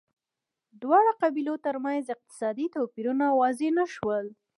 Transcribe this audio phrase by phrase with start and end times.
[0.81, 4.25] دواړو قبیلو ترمنځ اقتصادي توپیرونه واضح نه شول